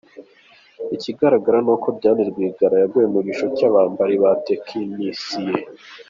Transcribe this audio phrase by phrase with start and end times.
[0.95, 5.59] Ikigaragara ni uko Diane Rwigara yaguye mu gico cy’abambari ba tekinisiye!